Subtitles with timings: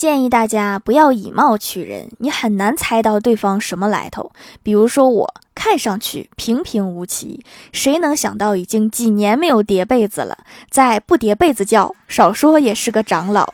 [0.00, 4.32] 建议大家不要以貌取人，你很难猜到对方什么来头。
[4.62, 10.38] 比如说，我看上去平平无奇，谁能想到已经几年没有叠被子了，
[10.70, 13.52] 再不叠被子觉，少说也是个长老。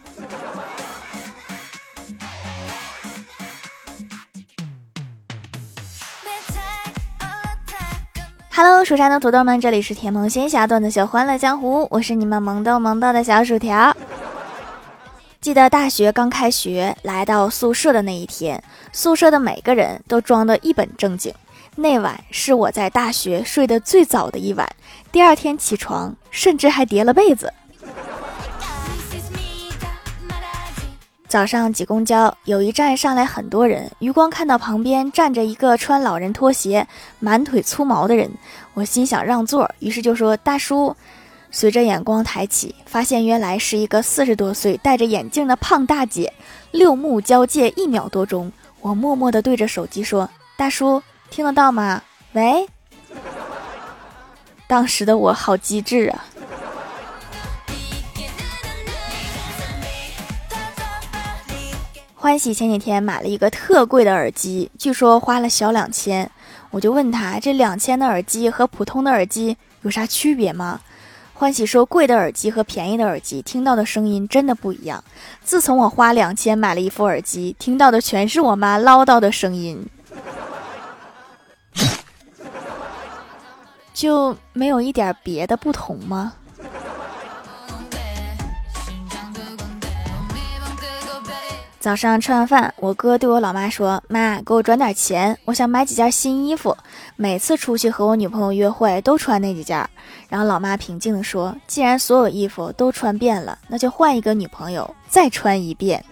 [8.52, 13.92] Hello，蜀山的土豆们，这里是甜萌仙侠段子秀《欢乐江湖》，我是你们萌逗萌逗的小薯条。
[15.46, 18.60] 记得大学刚开学，来到宿舍的那一天，
[18.92, 21.32] 宿舍的每个人都装得一本正经。
[21.76, 24.68] 那晚是我在大学睡得最早的一晚，
[25.12, 27.54] 第二天起床甚至还叠了被子。
[31.28, 36.88] 早上挤公交，有一站上来很多人，余光看到旁边站着一个穿老人拖鞋、
[37.20, 38.28] 满腿粗毛的人，
[38.74, 40.96] 我心想让座，于是就说：“大叔。”
[41.58, 46.30] 随着眼光抬起，发现原来是一个四十多岁、戴着眼镜的胖大姐。
[46.70, 48.52] 六目交界一秒多钟，
[48.82, 52.02] 我默默地对着手机说：“大叔，听得到吗？
[52.34, 52.66] 喂。”
[54.68, 56.26] 当时的我好机智啊！
[62.14, 66.30] 欢喜前几天买了一个特贵的耳机，据说花了小两千。
[66.72, 70.80] 我就问他：“这两千的耳机和普通的耳机有啥区别吗？”
[71.38, 75.04] 欢喜说：“贵的耳机和便宜的耳机听到的声音真的不一样。
[75.44, 79.86] 自从我花两千买了一副耳机，听到的全是我妈 唠叨的声音，
[83.92, 86.32] 就没有一点别的不同吗？”
[91.78, 96.76] 早上吃完饭，我哥对我老妈说：“妈，给我转点钱，我想买几件新衣服。
[97.16, 99.88] 每次出去和我女朋友约会都穿那几件。”
[100.28, 106.04] 然后老妈平静地说：“既然所有衣服都穿遍了，那就换一个女朋友再穿一遍。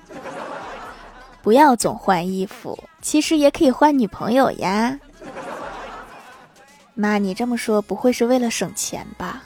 [1.43, 4.99] 不要总换衣服，其实也可以换女朋友呀。”
[6.95, 9.43] 妈，你这么说不会是为了省钱吧？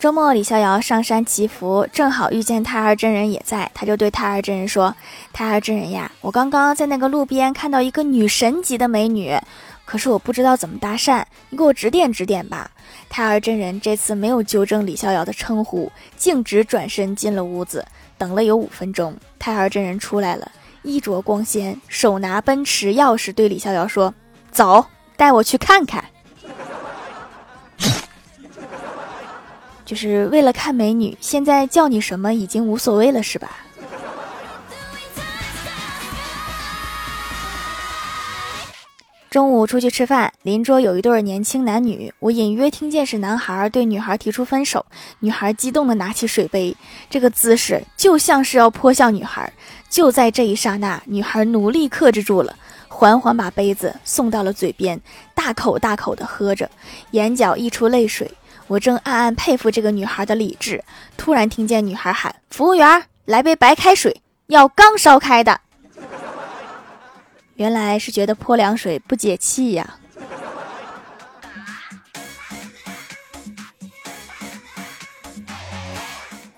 [0.00, 4.96] 周末，李逍遥上山祈福，正好遇见太二真人也在，他就对太二真人说
[5.30, 9.38] ：“太二真人呀，我刚刚在那个路边看到一个女神级的美女，
[9.84, 12.70] 可是我不知道怎么搭讪，你给我指点指点吧。”
[13.10, 17.84] 太二真人这次没有纠正李逍遥的称呼，径直转身进了屋子。
[18.16, 20.50] 等了有五分钟，太二真人出来了，
[20.80, 24.14] 衣着光鲜，手拿奔驰钥匙，对李逍遥说
[24.50, 24.86] ：“走，
[25.18, 26.02] 带我去看看。”
[29.90, 33.50] 就是为了看美女，现在叫你什么已经无所谓了，是吧？
[39.28, 44.86] 中午出去吃饭，邻桌有一对年轻男女，我隐约听见是男孩对女孩提出分手，
[45.18, 46.76] 女孩激动的拿起水杯，
[47.10, 49.52] 这个姿势就像是要泼向女孩。
[49.88, 52.54] 就在这一刹那，女孩努力克制住了，
[52.86, 55.00] 缓缓把杯子送到了嘴边，
[55.34, 56.70] 大口大口的喝着，
[57.10, 58.30] 眼角溢出泪水。
[58.70, 60.84] 我正暗暗佩服这个女孩的理智，
[61.16, 65.60] 突然听见女孩喊：“服务员，来杯白开水，要刚烧开的。
[67.56, 69.96] ”原来是觉得泼凉水不解气呀。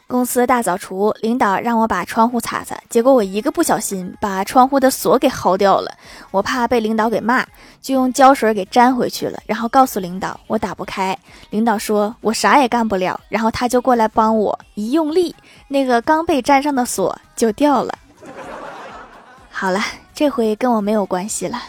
[0.06, 5.90] 公司大扫除，领导让我把窗户擦擦，结果我一个不小心把窗户的锁给薅掉了。
[6.30, 7.46] 我怕被领导给骂，
[7.82, 11.18] 就用胶水给粘回去了，然后告诉领导我打不开。
[11.50, 15.34] 领导说我啥也干不了，然后他就过来帮我，一用力，
[15.66, 17.98] 那个刚被粘上的锁就掉了。
[19.50, 19.80] 好了，
[20.14, 21.60] 这回跟我没有关系了。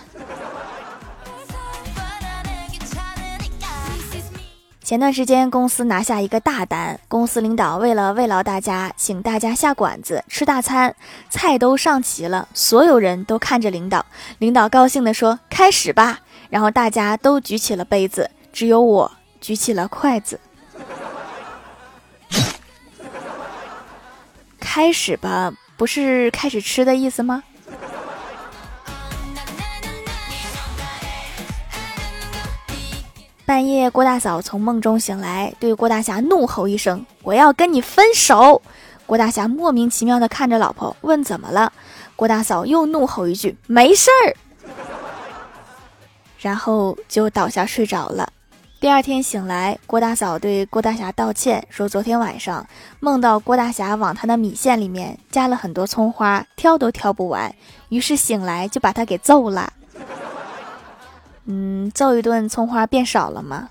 [4.83, 10.93] 前段时间公司拿下一个大单，公司领导为了慰劳大家，请大家下馆子吃大餐，
[11.29, 14.05] 菜都上齐了，所有人都看着领导，
[14.39, 16.19] 领导高兴地说：“开始吧。”
[16.51, 20.37] 然后大家都举起了杯子，只有我举起了筷子。
[24.59, 27.41] 开始吧，不是开始吃的意思吗？
[33.53, 38.59] 半夜，郭大嫂从梦中醒来，对郭大侠怒吼一声：“我要跟你分手！”
[39.05, 41.71] 郭大侠莫名其妙地看着老婆，问：“怎么了？”
[42.17, 44.33] 郭大嫂又怒吼一句：“没事儿。”
[46.41, 48.27] 然后就倒下睡着了。
[48.79, 52.65] 第二天醒来，郭大嫂对郭大侠道歉，说昨天晚上
[53.01, 57.53] 梦到郭大侠往他的米线里面加了很多葱花，挑都挑不完，
[57.89, 59.71] 于是醒来就把他给揍了。
[61.45, 63.69] 嗯揍一顿葱花变少了吗？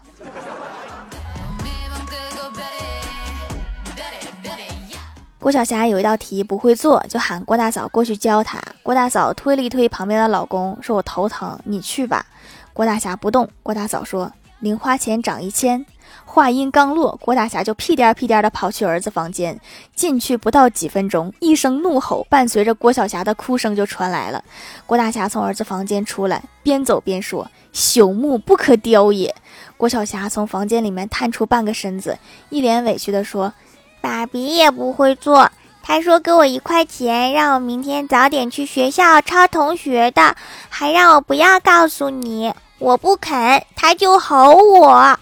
[5.38, 8.62] 郭晓霞有一道题不会做就喊郭大嫂过去教她。
[8.84, 12.24] 郭大嫂推了一推旁边的老公说我头疼你去吧。
[12.72, 14.30] 郭大侠不动郭大嫂说
[14.60, 15.84] 零花钱涨一千。
[16.24, 19.60] 话音刚落，郭大侠就屁颠儿屁颠儿地跑去儿子房间。
[19.94, 24.42] 进去不到几分钟，一声怒吼伴随着郭晓霞的哭声就传来了。
[24.86, 29.34] 郭大侠从儿子房间出来，边走边说：“朽木不可雕也。”
[29.76, 32.18] 郭晓霞从房间里面探出半个身子，
[32.50, 33.52] 一脸委屈地说。
[34.00, 35.48] 爸比也不会做，
[35.80, 40.34] 他说给我一块钱，让我明天早点去学校抄同学的，
[40.68, 42.52] 还让我不要告诉你。
[42.80, 45.16] 我不肯，他就吼我。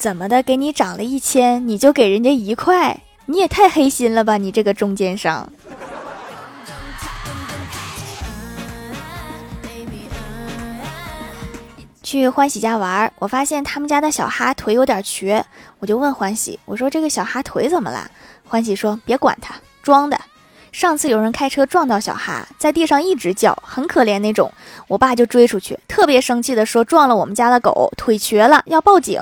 [0.00, 0.42] 怎么的？
[0.42, 2.98] 给你涨了一千，你就给人家一块？
[3.26, 4.38] 你也太黑心了吧！
[4.38, 5.46] 你这个中间商。
[12.02, 15.44] 去欢喜家玩，我发现他们家的小哈腿有点瘸，
[15.80, 18.10] 我就问欢喜：“我说这个小哈腿怎么了？”
[18.48, 20.18] 欢喜说：“别管他，装的。
[20.72, 24.52] 上次有人开车撞到小哈，在地上一直叫，很可怜那种。
[24.86, 29.20] 我爸就追出去，特别生气的说撞了我们家的狗，腿瘸了，要报警。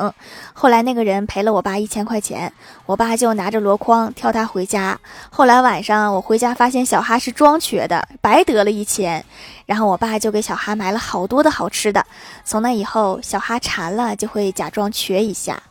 [0.52, 2.52] 后来那个人赔了我爸一千块钱，
[2.84, 4.98] 我爸就拿着箩筐挑他回家。
[5.30, 9.24] 后来晚上我回家发现小哈是装瘸的，白得了一千。”
[9.64, 12.04] 然后我爸就给小哈买了好多的好吃的。
[12.44, 15.62] 从那以后，小哈馋了就会假装瘸一下。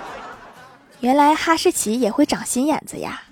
[1.00, 3.22] 原来哈士奇也会长心眼子呀！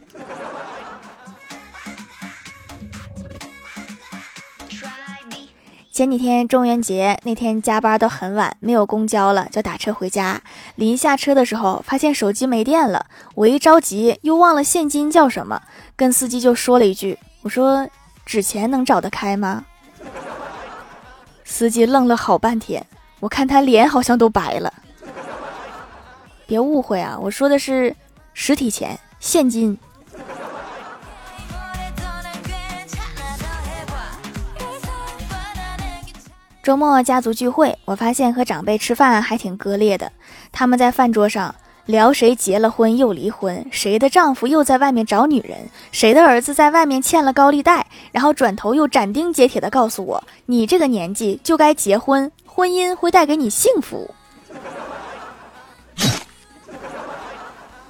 [5.94, 10.42] 前几天中元节那天加班都很晚，没有公交了，就打车回家。
[10.74, 13.06] 临下车的时候，发现手机没电了，
[13.36, 15.62] 我一着急又忘了现金叫什么，
[15.94, 17.88] 跟司机就说了一句：“我说
[18.26, 19.64] 纸钱能找得开吗？”
[21.46, 22.84] 司机愣了好半天，
[23.20, 24.74] 我看他脸好像都白了。
[26.44, 27.94] 别误会啊，我说的是
[28.32, 29.78] 实体钱，现金。
[36.64, 40.10] 周末家族聚会，我发现和长辈吃饭还挺割裂的。
[40.50, 41.54] 他们在饭桌上。
[41.86, 54.14] 聊谁结了婚又离婚，谁的丈夫又在外面找女人，谁的儿子在外面欠了高利贷，然后转头又斩钉截铁地告诉我：“你这个年纪就该结婚，婚姻会带给你幸福。”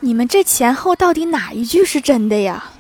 [0.03, 2.73] 你们这前后到底哪一句是真的呀？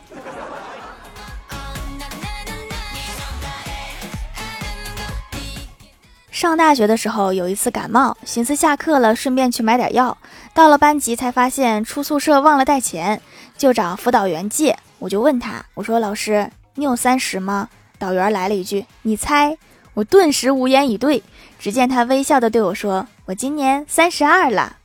[6.45, 10.19] 上大学的时候有一次感冒，寻思下课了顺便去买点药。
[10.53, 13.19] 到了班级才发现出宿舍忘了带钱，
[13.57, 14.77] 就找辅导员借。
[14.99, 19.57] 我就问他，我说：“老师，你有三十吗？”导员来了一句：“你猜。”
[19.95, 21.23] 我顿时无言以对。
[21.59, 24.77] 只见他微笑的对我说：“我今年三十二了。”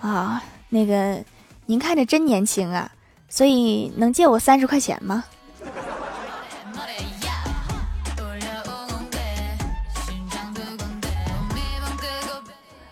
[0.00, 1.22] 啊，那个，
[1.66, 2.90] 您看着真年轻啊，
[3.28, 5.24] 所以能借我三十块钱吗？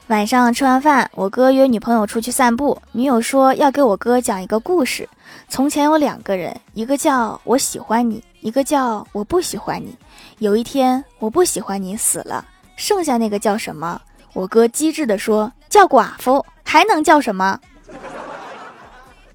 [0.09, 2.81] 晚上吃完饭，我哥约女朋友出去散步。
[2.93, 5.07] 女友说要给我哥讲一个故事。
[5.51, 9.95] 从前有两个人，一个叫我喜欢你，一个叫我不喜欢你。
[10.39, 12.43] 有一天，我不喜欢你死了，
[12.75, 14.01] 剩下那个叫什么？
[14.33, 17.61] 我哥机智地说叫寡妇，还能叫什么？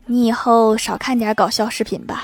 [0.08, 2.24] 你以后少看点搞笑视频吧。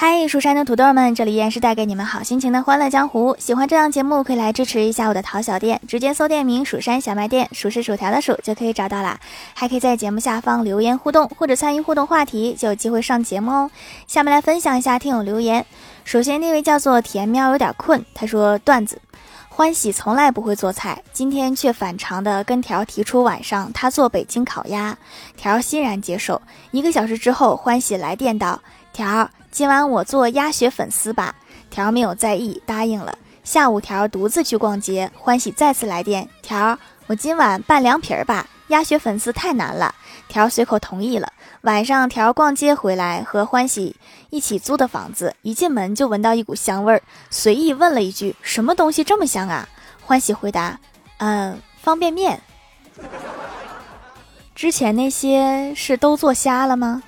[0.00, 3.34] 嗨，蜀山的土豆们，这里依然是带给你们好心情的欢乐江湖。
[3.36, 9.18] 喜欢这档节目，可以来支持一下我的淘小店，直接搜店名“蜀山小卖店”，数是薯条的数就可以找到啦。
[9.54, 13.70] 还可以在节目下方留言互动，或者参与互动话题，就有机会上节目哦。
[14.06, 15.66] 下面来分享一下听友留言。
[16.04, 19.02] 首先，那位叫做甜喵有点困，他说段子：
[19.48, 24.96] 欢喜从来不会做菜，今天却反常的跟条提出晚上他做北京烤鸭，
[25.36, 26.40] 条欣然接受。
[26.70, 28.62] 一个小时之后，欢喜来电道：
[28.92, 29.28] 条。
[29.50, 31.34] 今晚我做鸭血粉丝吧，
[31.70, 33.16] 条没有在意，答应了。
[33.42, 39.94] 下午条独自去逛街，欢喜再次来电，条我今晚拌凉皮儿吧，鸭血粉丝太难了。
[40.28, 41.32] 条随口同意了。
[41.62, 43.96] 晚上条逛街回来，和欢喜
[44.30, 49.66] 一起租的房子，一进门就闻到一股香味儿，随意问了一句：“什么东西这么香啊？”
[50.04, 50.78] 欢喜回答
[51.18, 52.40] ：“嗯，方便面。
[54.54, 57.02] 之前那些是都做瞎了吗？”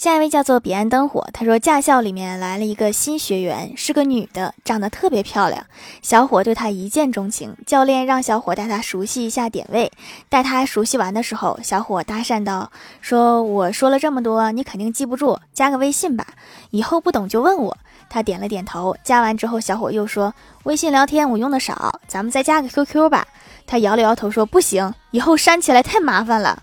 [0.00, 5.66] 下一位叫做彼岸灯火，他说驾校里面来了一个新学员，是个女的，长得特别漂亮。
[6.00, 9.92] 小伙对她一见钟情，教练让小伙带她熟悉一下点位。
[10.30, 16.28] 带她熟悉完的时候，小伙搭讪道：“说我说了这么多，你肯定记不住，加个微信吧，
[16.70, 17.76] 以后不懂就问我。”
[18.08, 18.96] 他点了点头。
[19.04, 20.32] 加完之后，小伙又说
[20.64, 23.28] ：“微信聊天我用的少，咱们再加个 QQ 吧。”
[23.68, 26.62] 他摇了摇头说：“不行，以后删起来太麻烦了。”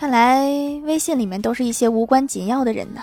[0.00, 0.48] 看来
[0.84, 3.02] 微信里面都是一些无关紧要的人呢。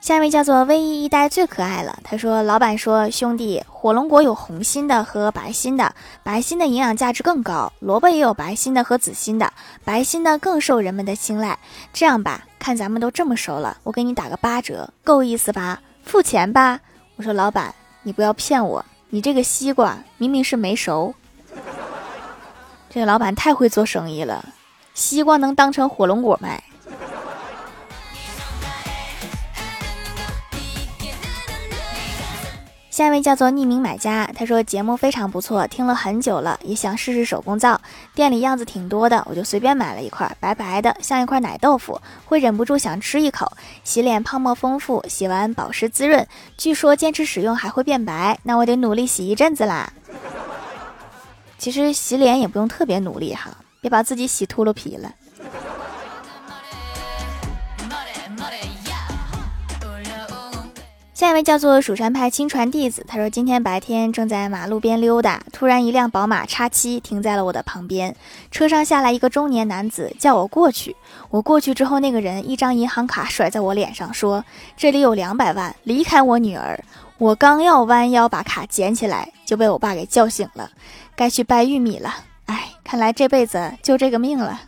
[0.00, 1.98] 下一位叫做唯一一代最可爱了。
[2.02, 7.70] 他说：“老板说，兄弟，火龙果有红心的和白心的，白心的营养价值更高。
[7.80, 9.52] 萝卜也有白心的和紫心的，
[9.84, 11.58] 白心的更受人们的青睐。
[11.92, 15.82] 这样吧，看咱们都这么熟了，我给你打个八折，够意思吧？
[16.02, 16.80] 付钱吧。”
[17.16, 21.14] 我说：“老板，你不要骗我。”你这个西瓜明明是没熟，
[22.90, 24.44] 这个老板太会做生意了，
[24.94, 26.64] 西瓜能当成火龙果卖。
[32.96, 37.78] 下一位叫做匿名买家，他说节目非常不错，听了很久了，也想试试手工皂。
[38.14, 43.52] 店里样子挺多的，我就随便买了一块，白白的，像一块奶豆腐，会忍不住想吃一口。
[43.84, 46.26] 洗脸泡沫丰富，洗完保湿滋润，
[46.56, 49.92] 据说坚持使用还会变白，那我得努力洗一阵子啦。
[51.58, 55.12] 其实洗脸也不用特别努力哈，别把自己洗秃噜皮了。
[61.16, 68.14] 下一位叫做蜀山派亲传弟子，他说今天白天正在马路边溜达，突然一辆宝马叉七停在了我的旁边，
[68.50, 70.94] 车上下来一个中年男子，叫我过去。
[71.30, 74.44] 我过去之后，那个人一张银行卡甩在我脸上，说
[74.76, 76.78] 这里有两百万，离开我女儿。
[77.16, 80.70] 我刚要弯腰把卡捡起来，就被我爸给叫醒了，
[81.14, 82.14] 该去掰玉米了。
[82.44, 84.60] 哎，看来这辈子就这个命了。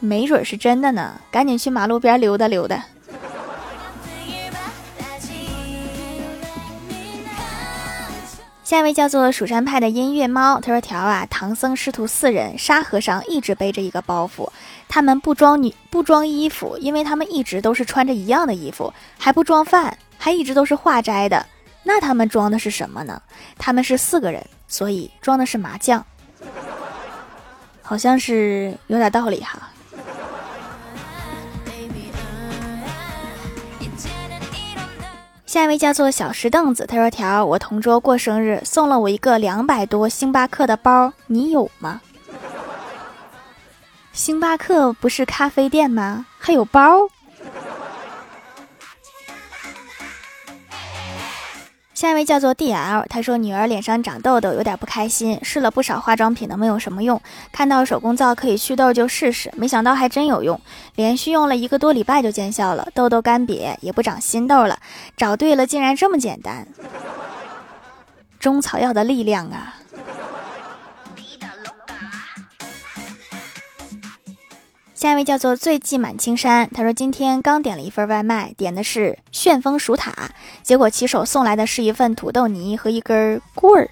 [0.00, 2.84] 没准是真的呢，赶紧去马路边溜达溜达。
[8.64, 14.48] 下一位叫做蜀山派的音乐猫，他说：“条啊，唐僧师徒四人，沙和尚一直背着一个包袱，
[14.88, 21.44] 他们不装女不装衣服，因为他们一直都是穿着一样的衣服，还不装饭，还一直都是化斋的。
[21.82, 23.20] 那他们装的是什么呢？
[23.58, 26.06] 他们是四个人，所以装的是麻将，
[27.82, 29.70] 好像是有点道理哈。”
[35.52, 42.00] 下一位叫做小石凳子，他说：“条，我同桌过生日，送了我一个两百多星巴克的包，你有吗？
[44.14, 46.24] 星巴克不是咖啡店吗？
[46.38, 47.06] 还有包？”
[52.02, 60.60] 下一位叫做 D L，他说女儿脸上长痘痘，有点不开心，试了不少化妆品都没有什么用，看到手工皂可以祛痘就试试，没想到还真有用，
[60.96, 64.80] 连续用了一个多礼拜就见效了，痘痘干瘪也不长新痘了，
[65.16, 66.66] 找对了，竟然这么简单，
[68.40, 69.76] 中草药的力量啊！
[75.02, 80.30] 下一位叫做醉迹满青山，他说今天刚点了一份外卖，点的是旋风薯塔，
[80.62, 83.90] 结果骑手送来的是一份土豆泥和一根棍儿，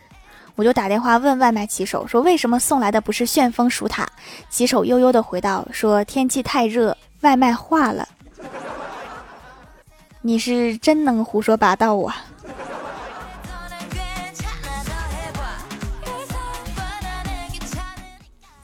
[0.55, 4.09] 我就打电话问外卖骑手说为什么送来的不是旋风薯塔，
[4.51, 8.07] 骑手悠悠的回道说天气太热，外卖化了。
[10.23, 12.25] 你是真能胡说八道啊！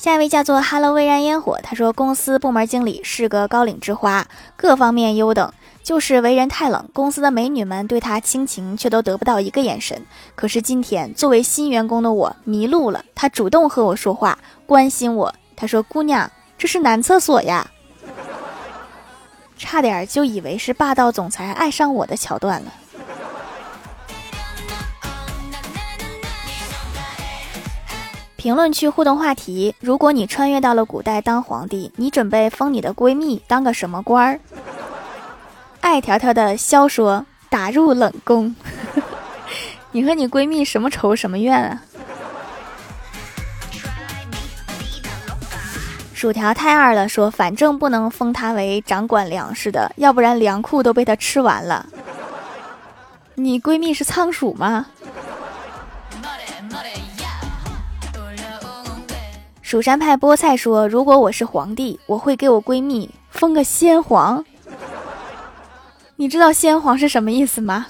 [0.06, 4.24] 下一位叫做 “Hello 微燃烟火”，他说公司部门经理是个高岭之花，
[4.56, 6.88] 各方面优等，就是为人太冷。
[6.92, 10.00] 公司的美女们对他倾情，却都得不到一个眼神。
[10.36, 15.34] 可是今天作为新员工的我迷路了，他主动和我说话，关心我。
[15.56, 17.68] 他说：“姑娘，这是男厕所呀。”
[19.58, 22.72] 差点就以为是霸道总裁爱上我的桥段了。
[28.46, 34.38] 评论区互动话题：如果你穿越到了古代当皇帝，你准备封你的闺蜜当个什么官儿？
[35.80, 38.54] 爱条条的肖说：“打入冷宫。
[39.90, 41.82] ”你和你闺蜜什么仇什么怨啊？
[46.14, 51.84] 薯条太二了，说反正不能封他为掌管粮食的，要不然粮库都被他吃完了。
[53.34, 54.86] 你闺蜜是仓鼠吗？
[59.66, 64.44] 蜀山派菠菜说：“如果我是皇帝，我会给我闺蜜封个先皇。
[66.14, 67.88] 你知道先皇是什么意思吗？”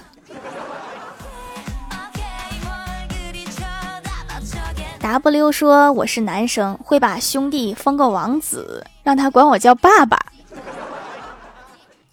[4.99, 10.17] W 说我是男生，会把兄弟封个王子，让他管我叫爸爸。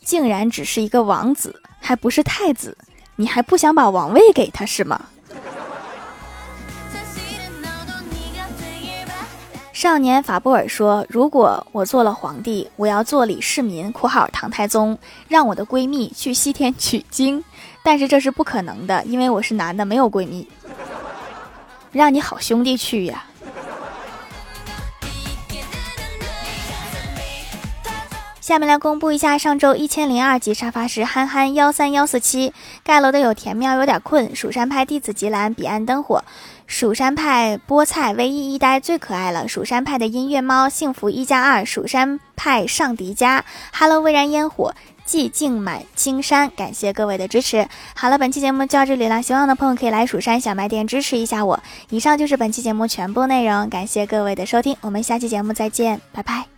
[0.04, 2.76] 竟然只是一个王子，还不是太子，
[3.16, 5.00] 你还不想把王位给他是吗？
[9.84, 14.98] 少年法布尔说：“如果我做了皇帝，我要做李世民（括号唐太宗），
[15.28, 17.44] 让我的闺蜜去西天取经。
[17.84, 20.48] 但是这是不可能的，因为我是男的，没有闺蜜。
[21.92, 23.26] 让你好兄弟去呀。”
[28.40, 36.22] 下面来公布一下上周一千零二集沙发是憨憨幺三幺四七盖楼的有田喵有点困蜀山派弟子吉兰彼岸灯火
[36.66, 43.42] 蜀山派菠菜唯一一呆最可爱了蜀山派的音乐猫幸福一加二蜀山派上迪迦
[43.73, 44.75] Hello 微燃烟火
[45.06, 47.68] 寂静满青山感谢各位的支持。
[47.94, 51.62] 好了，本期节目就到这里了，喜欢的朋友可以来蜀山小卖店支持一下我。
[51.90, 56.53] 以上就是本期节目全部内容，感谢各位的收听，我们下期节目再见，拜拜。